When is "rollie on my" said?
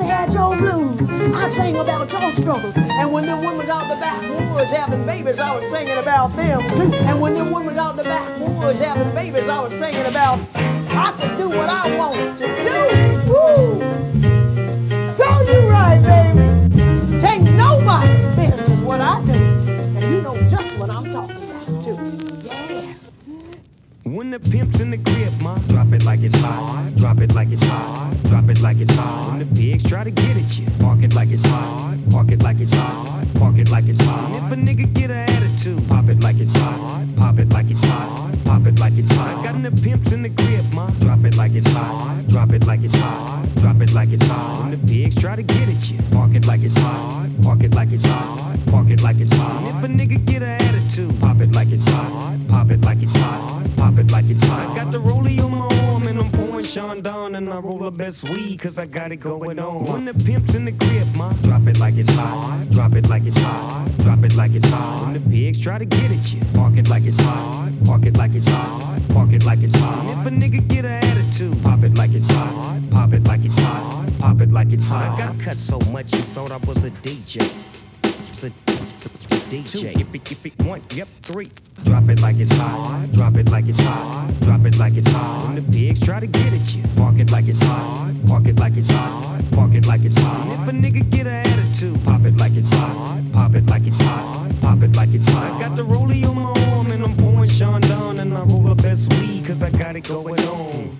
54.98-55.81, 95.82-96.72